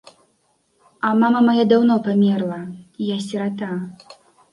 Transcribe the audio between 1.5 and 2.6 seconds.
даўно памерла,